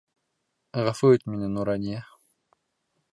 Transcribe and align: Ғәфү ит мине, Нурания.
Ғәфү 0.87 1.11
ит 1.17 1.27
мине, 1.33 1.51
Нурания. 1.57 2.03